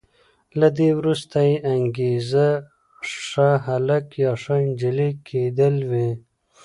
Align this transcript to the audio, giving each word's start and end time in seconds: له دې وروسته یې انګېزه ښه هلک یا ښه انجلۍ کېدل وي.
له 0.59 0.67
دې 0.77 0.89
وروسته 0.99 1.37
یې 1.49 1.55
انګېزه 1.75 2.47
ښه 3.27 3.49
هلک 3.67 4.05
یا 4.23 4.31
ښه 4.41 4.55
انجلۍ 4.65 5.09
کېدل 5.27 5.75
وي. 5.91 6.09